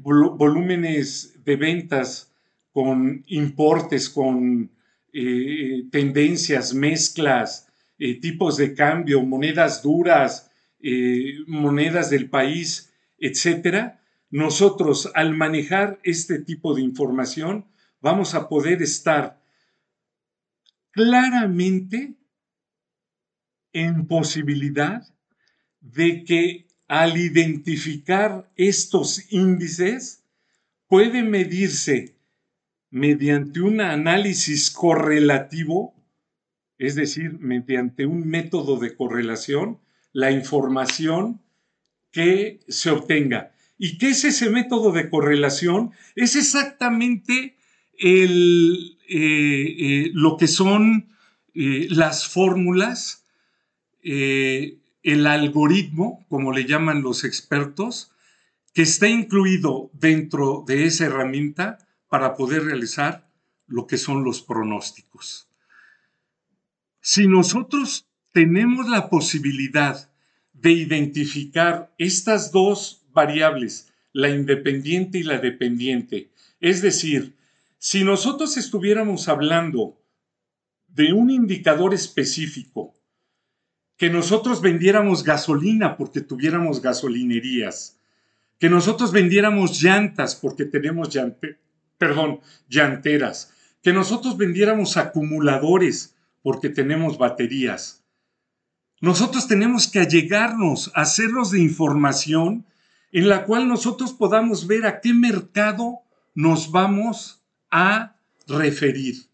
volúmenes 0.01 1.43
de 1.43 1.55
ventas 1.55 2.31
con 2.71 3.23
importes, 3.27 4.09
con 4.09 4.71
tendencias, 5.91 6.73
mezclas, 6.73 7.67
tipos 8.21 8.57
de 8.57 8.73
cambio, 8.73 9.21
monedas 9.23 9.83
duras, 9.83 10.51
monedas 11.47 12.09
del 12.09 12.29
país, 12.29 12.93
etcétera, 13.19 14.00
nosotros 14.31 15.11
al 15.13 15.35
manejar 15.35 15.99
este 16.03 16.39
tipo 16.39 16.73
de 16.73 16.81
información 16.81 17.65
vamos 17.99 18.33
a 18.33 18.49
poder 18.49 18.81
estar 18.81 19.41
claramente 20.91 22.15
en 23.73 24.07
posibilidad 24.07 25.03
de 25.79 26.23
que 26.23 26.67
al 26.87 27.17
identificar 27.17 28.51
estos 28.55 29.31
índices 29.31 30.23
puede 30.87 31.23
medirse 31.23 32.17
mediante 32.89 33.61
un 33.61 33.79
análisis 33.79 34.69
correlativo, 34.69 35.95
es 36.77 36.95
decir, 36.95 37.39
mediante 37.39 38.05
un 38.05 38.27
método 38.27 38.77
de 38.77 38.95
correlación, 38.95 39.79
la 40.11 40.31
información 40.31 41.41
que 42.11 42.59
se 42.67 42.89
obtenga. 42.89 43.53
¿Y 43.83 43.97
qué 43.97 44.09
es 44.09 44.23
ese 44.25 44.51
método 44.51 44.91
de 44.91 45.09
correlación? 45.09 45.89
Es 46.15 46.35
exactamente 46.35 47.57
el, 47.97 48.99
eh, 49.09 49.75
eh, 49.79 50.11
lo 50.13 50.37
que 50.37 50.47
son 50.47 51.09
eh, 51.55 51.87
las 51.89 52.27
fórmulas, 52.27 53.25
el 54.03 55.25
algoritmo, 55.25 56.27
como 56.29 56.51
le 56.51 56.65
llaman 56.65 57.01
los 57.01 57.23
expertos, 57.23 58.11
que 58.75 58.83
está 58.83 59.09
incluido 59.09 59.89
dentro 59.93 60.63
de 60.67 60.85
esa 60.85 61.05
herramienta 61.05 61.79
para 62.07 62.35
poder 62.35 62.65
realizar 62.65 63.31
lo 63.65 63.87
que 63.87 63.97
son 63.97 64.23
los 64.23 64.43
pronósticos. 64.43 65.49
Si 67.01 67.27
nosotros 67.27 68.07
tenemos 68.31 68.87
la 68.87 69.09
posibilidad 69.09 70.11
de 70.53 70.71
identificar 70.71 71.91
estas 71.97 72.51
dos 72.51 73.00
variables, 73.13 73.91
la 74.13 74.29
independiente 74.29 75.19
y 75.19 75.23
la 75.23 75.39
dependiente, 75.39 76.31
es 76.59 76.81
decir, 76.81 77.35
si 77.77 78.03
nosotros 78.03 78.57
estuviéramos 78.57 79.27
hablando 79.27 79.97
de 80.87 81.13
un 81.13 81.31
indicador 81.31 81.93
específico, 81.93 82.93
que 83.97 84.09
nosotros 84.09 84.61
vendiéramos 84.61 85.23
gasolina 85.23 85.97
porque 85.97 86.21
tuviéramos 86.21 86.81
gasolinerías, 86.81 87.99
que 88.59 88.69
nosotros 88.69 89.11
vendiéramos 89.11 89.81
llantas 89.81 90.35
porque 90.35 90.65
tenemos 90.65 91.09
perdón, 91.97 92.41
llanteras, 92.67 93.53
que 93.81 93.93
nosotros 93.93 94.37
vendiéramos 94.37 94.97
acumuladores 94.97 96.15
porque 96.41 96.69
tenemos 96.69 97.17
baterías. 97.17 98.03
Nosotros 98.99 99.47
tenemos 99.47 99.87
que 99.87 99.99
allegarnos, 99.99 100.91
hacernos 100.93 101.51
de 101.51 101.61
información 101.61 102.65
en 103.11 103.29
la 103.29 103.45
cual 103.45 103.67
nosotros 103.67 104.13
podamos 104.13 104.67
ver 104.67 104.85
a 104.85 105.01
qué 105.01 105.13
mercado 105.13 105.99
nos 106.33 106.71
vamos 106.71 107.43
a 107.69 108.15
referir. 108.47 109.27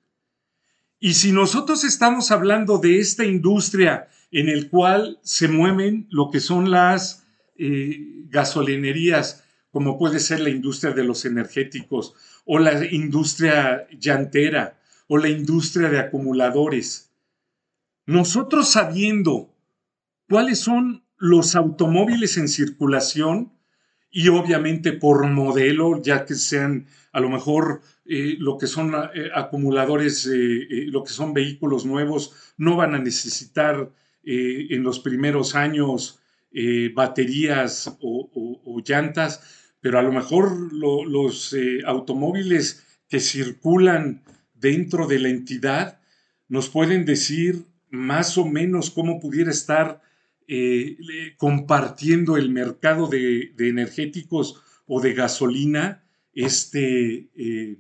Y 0.99 1.13
si 1.13 1.31
nosotros 1.31 1.83
estamos 1.83 2.31
hablando 2.31 2.79
de 2.79 2.99
esta 2.99 3.23
industria 3.23 4.07
en 4.31 4.49
el 4.49 4.69
cual 4.69 5.19
se 5.21 5.47
mueven 5.47 6.07
lo 6.09 6.31
que 6.31 6.39
son 6.39 6.71
las 6.71 7.25
eh, 7.55 8.25
gasolinerías, 8.29 9.43
como 9.71 9.97
puede 9.99 10.19
ser 10.19 10.39
la 10.39 10.49
industria 10.49 10.93
de 10.93 11.03
los 11.03 11.25
energéticos 11.25 12.15
o 12.45 12.57
la 12.57 12.83
industria 12.85 13.87
llantera 13.99 14.79
o 15.07 15.17
la 15.17 15.29
industria 15.29 15.89
de 15.89 15.99
acumuladores. 15.99 17.11
Nosotros 18.05 18.69
sabiendo 18.69 19.53
cuáles 20.27 20.59
son 20.59 21.03
los 21.17 21.55
automóviles 21.55 22.37
en 22.37 22.47
circulación 22.47 23.51
y 24.11 24.29
obviamente 24.29 24.93
por 24.93 25.27
modelo, 25.27 26.01
ya 26.01 26.25
que 26.25 26.35
sean 26.35 26.87
a 27.11 27.19
lo 27.19 27.29
mejor 27.29 27.81
eh, 28.05 28.35
lo 28.39 28.57
que 28.57 28.67
son 28.67 28.93
eh, 28.93 29.29
acumuladores, 29.33 30.25
eh, 30.27 30.85
lo 30.87 31.03
que 31.03 31.11
son 31.11 31.33
vehículos 31.33 31.85
nuevos, 31.85 32.53
no 32.57 32.75
van 32.75 32.95
a 32.95 32.99
necesitar 32.99 33.91
en 34.29 34.83
los 34.83 34.99
primeros 34.99 35.55
años 35.55 36.19
baterías 36.93 37.97
o, 38.01 38.81
llantas, 38.85 39.71
pero 39.79 39.99
a 39.99 40.01
lo 40.01 40.11
mejor 40.11 40.73
los 40.73 41.55
automóviles 41.85 42.85
que 43.07 43.21
circulan 43.21 44.23
dentro 44.53 45.07
de 45.07 45.19
la 45.19 45.29
entidad 45.29 46.01
nos 46.49 46.67
pueden 46.67 47.05
decir 47.05 47.63
más 47.89 48.37
o 48.37 48.43
menos 48.43 48.89
cómo 48.91 49.21
pudiera 49.21 49.51
estar 49.51 50.01
compartiendo 51.37 52.37
el 52.37 52.49
mercado 52.49 53.07
de, 53.07 53.53
energéticos 53.59 54.61
o 54.85 55.01
de 55.01 55.13
gasolina 55.13 56.03
este, 56.33 57.29
eh, 57.35 57.77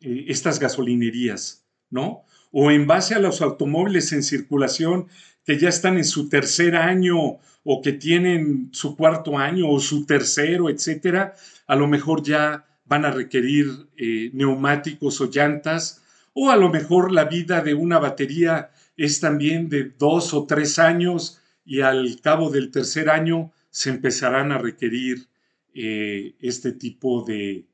eh, 0.00 0.24
estas 0.28 0.58
gasolinerías, 0.58 1.64
¿no? 1.88 2.24
O 2.52 2.70
en 2.70 2.86
base 2.86 3.14
a 3.14 3.20
los 3.20 3.40
automóviles 3.40 4.12
en 4.12 4.22
circulación 4.22 5.06
que 5.44 5.58
ya 5.58 5.68
están 5.68 5.96
en 5.96 6.04
su 6.04 6.28
tercer 6.28 6.76
año 6.76 7.38
o 7.64 7.82
que 7.82 7.92
tienen 7.92 8.70
su 8.72 8.96
cuarto 8.96 9.38
año 9.38 9.68
o 9.70 9.80
su 9.80 10.04
tercero, 10.04 10.68
etcétera, 10.68 11.34
a 11.66 11.76
lo 11.76 11.86
mejor 11.86 12.22
ya 12.22 12.66
van 12.84 13.04
a 13.04 13.10
requerir 13.10 13.66
eh, 13.96 14.30
neumáticos 14.32 15.20
o 15.20 15.30
llantas, 15.30 16.02
o 16.32 16.50
a 16.50 16.56
lo 16.56 16.70
mejor 16.70 17.12
la 17.12 17.24
vida 17.24 17.60
de 17.60 17.74
una 17.74 17.98
batería 17.98 18.70
es 18.96 19.20
también 19.20 19.68
de 19.68 19.92
dos 19.98 20.34
o 20.34 20.44
tres 20.46 20.78
años 20.78 21.39
y 21.64 21.80
al 21.80 22.20
cabo 22.20 22.50
del 22.50 22.70
tercer 22.70 23.10
año 23.10 23.52
se 23.70 23.90
empezarán 23.90 24.52
a 24.52 24.58
requerir 24.58 25.28
eh, 25.74 26.34
este 26.40 26.72
tipo 26.72 27.24
de, 27.24 27.66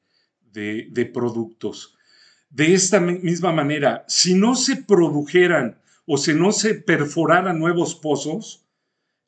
productos. 1.13 1.95
De 2.51 2.75
esta 2.75 3.01
misma 3.01 3.53
manera, 3.53 4.05
si 4.09 4.35
no 4.35 4.55
se 4.55 4.77
produjeran 4.77 5.81
o 6.07 6.17
si 6.17 6.35
no 6.35 6.53
se 6.53 6.75
perforaran 6.75 7.59
nuevos 7.59 7.95
pozos, 7.95 8.65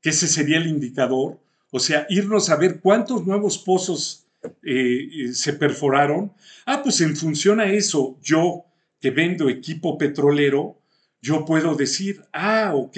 que 0.01 0.11
ese 0.11 0.29
sería 0.29 0.59
el 0.59 0.69
indicador, 0.69 1.41
o 1.71 1.81
sea, 1.81 2.07
irnos 2.09 2.51
a 2.51 2.57
ver 2.57 2.81
cuántos 2.81 3.27
nuevos 3.27 3.59
pozos 3.59 4.27
eh, 4.63 5.09
eh, 5.13 5.33
se 5.35 5.53
perforaron. 5.53 6.33
Ah, 6.65 6.83
pues 6.83 7.01
en 7.01 7.17
función 7.17 7.61
a 7.61 7.71
eso, 7.71 8.19
yo 8.23 8.65
que 9.01 9.11
vendo 9.11 9.49
equipo 9.49 9.99
petrolero, 9.99 10.81
yo 11.21 11.45
puedo 11.45 11.75
decir, 11.75 12.23
ah, 12.33 12.73
ok, 12.75 12.97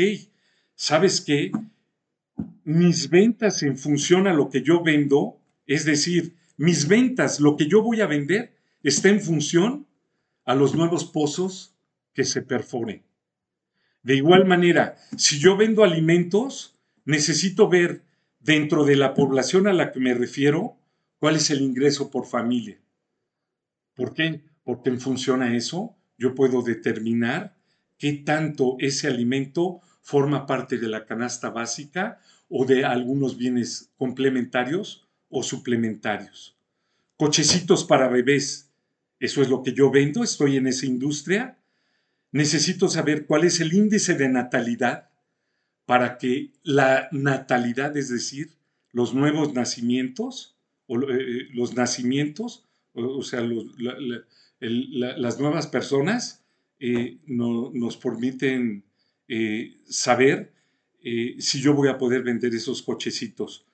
¿sabes 0.80 1.20
qué? 1.20 1.52
Mis 2.64 3.10
ventas 3.10 3.62
en 3.62 3.76
función 3.76 4.26
a 4.26 4.32
lo 4.32 4.48
que 4.48 4.62
yo 4.62 4.82
vendo 4.82 5.36
es 5.66 5.84
decir, 5.84 6.36
mis 6.56 6.88
ventas, 6.88 7.38
lo 7.38 7.56
que 7.56 7.68
yo 7.68 7.82
voy 7.82 8.00
a 8.00 8.06
vender, 8.06 8.54
está 8.82 9.10
en 9.10 9.20
función 9.20 9.86
a 10.46 10.54
los 10.54 10.74
nuevos 10.74 11.04
pozos 11.04 11.76
que 12.14 12.24
se 12.24 12.40
perforen. 12.40 13.02
De 14.02 14.16
igual 14.16 14.46
manera, 14.46 14.96
si 15.18 15.38
yo 15.38 15.58
vendo 15.58 15.84
alimentos, 15.84 16.78
necesito 17.04 17.68
ver 17.68 18.02
dentro 18.40 18.86
de 18.86 18.96
la 18.96 19.12
población 19.12 19.66
a 19.66 19.74
la 19.74 19.92
que 19.92 20.00
me 20.00 20.14
refiero 20.14 20.78
cuál 21.18 21.36
es 21.36 21.50
el 21.50 21.60
ingreso 21.60 22.10
por 22.10 22.24
familia. 22.24 22.80
¿Por 23.94 24.14
qué? 24.14 24.40
Porque 24.64 24.88
en 24.88 25.00
función 25.00 25.42
a 25.42 25.54
eso 25.54 25.94
yo 26.16 26.34
puedo 26.34 26.62
determinar 26.62 27.54
qué 27.98 28.14
tanto 28.14 28.76
ese 28.80 29.08
alimento 29.08 29.82
forma 30.00 30.46
parte 30.46 30.78
de 30.78 30.88
la 30.88 31.06
canasta 31.06 31.50
básica 31.50 32.20
o 32.48 32.64
de 32.64 32.84
algunos 32.84 33.36
bienes 33.36 33.90
complementarios 33.96 35.06
o 35.28 35.42
suplementarios. 35.42 36.56
Cochecitos 37.16 37.84
para 37.84 38.08
bebés, 38.08 38.70
eso 39.20 39.42
es 39.42 39.48
lo 39.48 39.62
que 39.62 39.72
yo 39.72 39.90
vendo, 39.90 40.24
estoy 40.24 40.56
en 40.56 40.66
esa 40.66 40.86
industria. 40.86 41.58
Necesito 42.32 42.88
saber 42.88 43.26
cuál 43.26 43.44
es 43.44 43.60
el 43.60 43.72
índice 43.72 44.14
de 44.14 44.28
natalidad 44.28 45.10
para 45.86 46.18
que 46.18 46.50
la 46.62 47.08
natalidad, 47.12 47.96
es 47.96 48.08
decir, 48.08 48.52
los 48.92 49.14
nuevos 49.14 49.54
nacimientos, 49.54 50.56
o 50.86 51.00
eh, 51.00 51.06
eh, 51.10 51.48
los 51.52 51.74
nacimientos, 51.74 52.64
o, 52.94 53.22
sea, 53.22 53.42
las 54.60 55.38
nuevas 55.38 55.66
personas 55.68 56.42
eh, 56.80 57.18
nos 57.26 57.96
permiten 57.96 58.84
saber 59.88 60.52
si 61.02 61.60
yo 61.60 61.74
voy 61.74 61.88
a 61.88 61.98
poder 61.98 62.22
vender 62.22 62.54
esos 62.54 62.82
cochecitos. 62.82 63.64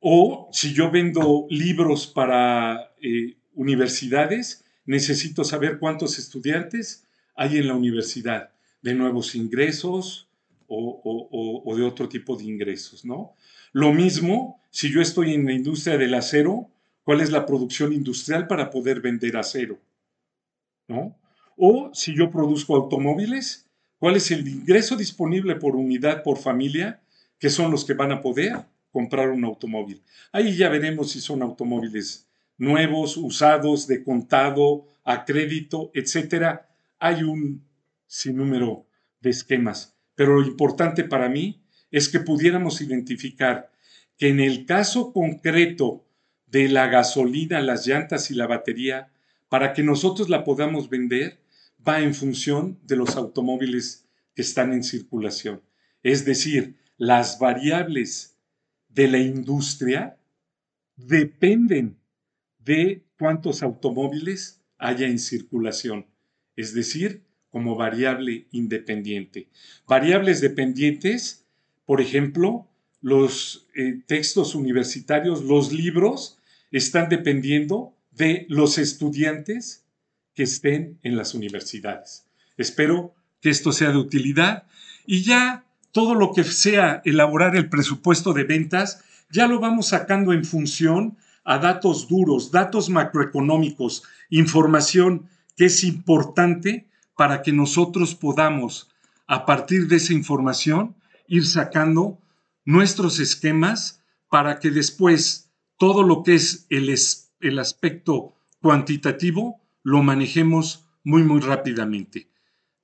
O 0.00 0.48
si 0.52 0.72
yo 0.72 0.90
vendo 0.90 1.46
libros 1.50 2.06
para 2.06 2.92
eh, 3.02 3.36
universidades, 3.54 4.64
necesito 4.86 5.44
saber 5.44 5.78
cuántos 5.78 6.18
estudiantes 6.18 7.04
hay 7.34 7.58
en 7.58 7.68
la 7.68 7.74
universidad, 7.74 8.52
de 8.82 8.94
nuevos 8.94 9.34
ingresos 9.34 10.28
o, 10.68 11.74
de 11.76 11.82
otro 11.82 12.08
tipo 12.08 12.36
de 12.36 12.44
ingresos, 12.44 13.04
¿no? 13.04 13.32
Lo 13.72 13.92
mismo 13.92 14.60
si 14.70 14.92
yo 14.92 15.00
estoy 15.00 15.34
en 15.34 15.46
la 15.46 15.52
industria 15.52 15.96
del 15.96 16.14
acero, 16.14 16.70
¿cuál 17.02 17.20
es 17.20 17.30
la 17.30 17.46
producción 17.46 17.92
industrial 17.92 18.46
para 18.46 18.70
poder 18.70 19.00
vender 19.00 19.36
acero? 19.36 19.80
¿No? 20.86 21.16
O 21.56 21.90
si 21.94 22.14
yo 22.14 22.30
produzco 22.30 22.76
automóviles, 22.76 23.67
¿cuál 23.98 24.16
es 24.16 24.30
el 24.30 24.46
ingreso 24.46 24.96
disponible 24.96 25.56
por 25.56 25.76
unidad, 25.76 26.22
por 26.22 26.38
familia, 26.38 27.00
que 27.38 27.50
son 27.50 27.70
los 27.70 27.84
que 27.84 27.94
van 27.94 28.12
a 28.12 28.20
poder 28.20 28.56
comprar 28.90 29.30
un 29.30 29.44
automóvil? 29.44 30.02
Ahí 30.32 30.56
ya 30.56 30.68
veremos 30.68 31.12
si 31.12 31.20
son 31.20 31.42
automóviles 31.42 32.26
nuevos, 32.56 33.16
usados, 33.16 33.86
de 33.86 34.02
contado, 34.02 34.86
a 35.04 35.24
crédito, 35.24 35.90
etcétera. 35.94 36.68
Hay 36.98 37.22
un 37.22 37.64
sinnúmero 38.06 38.86
de 39.20 39.30
esquemas, 39.30 39.94
pero 40.14 40.40
lo 40.40 40.46
importante 40.46 41.04
para 41.04 41.28
mí 41.28 41.62
es 41.90 42.08
que 42.08 42.20
pudiéramos 42.20 42.80
identificar 42.80 43.70
que 44.16 44.28
en 44.28 44.40
el 44.40 44.66
caso 44.66 45.12
concreto 45.12 46.04
de 46.46 46.68
la 46.68 46.88
gasolina, 46.88 47.60
las 47.60 47.86
llantas 47.86 48.30
y 48.30 48.34
la 48.34 48.46
batería, 48.46 49.08
para 49.48 49.72
que 49.72 49.82
nosotros 49.82 50.28
la 50.28 50.44
podamos 50.44 50.88
vender, 50.88 51.38
va 51.86 52.00
en 52.00 52.14
función 52.14 52.78
de 52.84 52.96
los 52.96 53.16
automóviles 53.16 54.06
que 54.34 54.42
están 54.42 54.72
en 54.72 54.82
circulación. 54.82 55.62
Es 56.02 56.24
decir, 56.24 56.76
las 56.96 57.38
variables 57.38 58.36
de 58.88 59.08
la 59.08 59.18
industria 59.18 60.18
dependen 60.96 61.98
de 62.58 63.04
cuántos 63.18 63.62
automóviles 63.62 64.60
haya 64.78 65.06
en 65.06 65.18
circulación, 65.18 66.06
es 66.56 66.74
decir, 66.74 67.24
como 67.50 67.76
variable 67.76 68.46
independiente. 68.52 69.48
Variables 69.86 70.40
dependientes, 70.40 71.46
por 71.86 72.00
ejemplo, 72.00 72.68
los 73.00 73.68
eh, 73.74 74.02
textos 74.06 74.54
universitarios, 74.54 75.44
los 75.44 75.72
libros, 75.72 76.38
están 76.70 77.08
dependiendo 77.08 77.94
de 78.10 78.46
los 78.48 78.78
estudiantes 78.78 79.87
que 80.38 80.44
estén 80.44 81.00
en 81.02 81.16
las 81.16 81.34
universidades. 81.34 82.24
Espero 82.56 83.12
que 83.40 83.50
esto 83.50 83.72
sea 83.72 83.90
de 83.90 83.98
utilidad 83.98 84.68
y 85.04 85.24
ya 85.24 85.64
todo 85.90 86.14
lo 86.14 86.32
que 86.32 86.44
sea 86.44 87.02
elaborar 87.04 87.56
el 87.56 87.68
presupuesto 87.68 88.32
de 88.32 88.44
ventas, 88.44 89.02
ya 89.32 89.48
lo 89.48 89.58
vamos 89.58 89.88
sacando 89.88 90.32
en 90.32 90.44
función 90.44 91.16
a 91.42 91.58
datos 91.58 92.06
duros, 92.06 92.52
datos 92.52 92.88
macroeconómicos, 92.88 94.04
información 94.30 95.28
que 95.56 95.64
es 95.64 95.82
importante 95.82 96.86
para 97.16 97.42
que 97.42 97.50
nosotros 97.50 98.14
podamos, 98.14 98.92
a 99.26 99.44
partir 99.44 99.88
de 99.88 99.96
esa 99.96 100.12
información, 100.12 100.94
ir 101.26 101.48
sacando 101.48 102.16
nuestros 102.64 103.18
esquemas 103.18 104.04
para 104.30 104.60
que 104.60 104.70
después 104.70 105.50
todo 105.78 106.04
lo 106.04 106.22
que 106.22 106.36
es 106.36 106.64
el, 106.70 106.94
el 107.40 107.58
aspecto 107.58 108.36
cuantitativo 108.60 109.60
lo 109.88 110.02
manejemos 110.02 110.86
muy, 111.02 111.22
muy 111.22 111.40
rápidamente. 111.40 112.28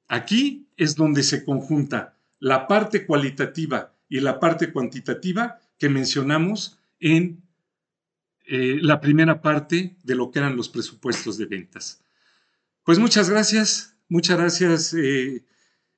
Aquí 0.09 0.71
es 0.79 0.97
donde 0.97 1.23
se 1.23 1.45
conjunta 1.45 2.19
la 2.39 2.67
parte 2.67 3.05
cualitativa 3.05 3.95
y 4.09 4.21
la 4.21 4.41
parte 4.41 4.73
cuantitativa 4.73 5.59
que 5.79 5.91
mencionamos 5.91 6.79
en 7.01 7.43
eh, 8.47 8.79
la 8.81 9.03
primera 9.03 9.43
parte 9.43 9.99
de 10.03 10.15
lo 10.15 10.31
que 10.31 10.39
eran 10.39 10.57
los 10.57 10.71
presupuestos 10.71 11.37
de 11.37 11.45
ventas. 11.45 12.03
Pues 12.85 12.99
muchas 12.99 13.29
gracias, 13.29 13.99
muchas 14.09 14.39
gracias 14.39 14.95
eh, 14.95 15.45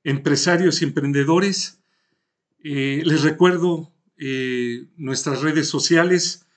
empresarios 0.03 0.81
y 0.81 0.85
emprendedores. 0.85 1.79
Eh, 2.65 3.01
les 3.05 3.21
recuerdo 3.21 3.93
nuestras 4.97 5.41
redes 5.41 5.69
sociales. 5.69 6.47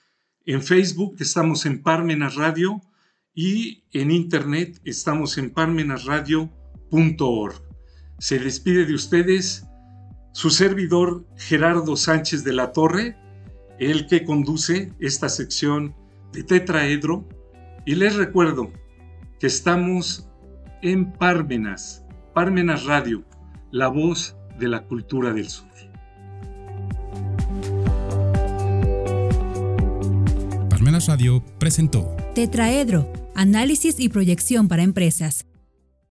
En 0.45 0.63
Facebook 0.63 1.17
estamos 1.21 1.67
en 1.67 1.83
Parmenas 1.83 2.35
Radio 2.35 2.83
y 3.43 3.85
en 3.93 4.11
Internet 4.11 4.79
estamos 4.85 5.39
en 5.39 5.49
parmenasradio.org. 5.49 7.55
Se 8.19 8.39
despide 8.39 8.85
de 8.85 8.93
ustedes 8.93 9.67
su 10.35 10.51
servidor 10.51 11.27
Gerardo 11.39 11.97
Sánchez 11.97 12.45
de 12.45 12.53
la 12.53 12.73
Torre 12.73 13.17
el 13.79 14.07
que 14.07 14.25
conduce 14.25 14.93
esta 15.01 15.31
sección 15.31 15.97
de 16.35 16.43
Tetraedro. 16.43 17.27
Y 17.87 17.95
les 17.95 18.17
recuerdo 18.17 18.71
que 19.39 19.47
estamos 19.47 20.29
en 20.83 21.11
Parmenas, 21.11 22.05
Parmenas 22.35 22.85
Radio, 22.85 23.25
la 23.71 23.89
voz 23.89 24.37
de 24.59 24.69
la 24.69 24.83
cultura 24.83 25.33
del 25.33 25.49
sur. 25.49 25.71
Parmenas 30.69 31.07
Radio 31.07 31.43
presentó 31.59 32.15
Tetraedro, 32.35 33.11
análisis 33.41 33.99
y 33.99 34.11
proyección 34.11 34.69
para 34.69 34.83
empresas 34.83 35.47